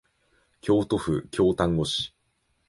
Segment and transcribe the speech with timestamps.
[0.61, 2.11] 京都府京丹後市